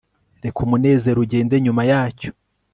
Reka 0.43 0.57
umunezero 0.65 1.17
ugende 1.25 1.55
nyuma 1.65 1.81
yacyo 1.91 2.29